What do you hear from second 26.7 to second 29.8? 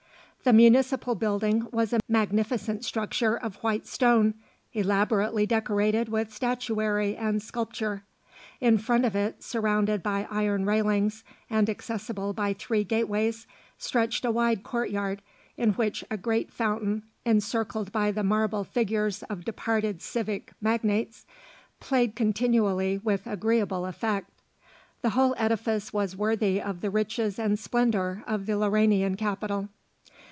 the riches and splendour of the Lauranian capital.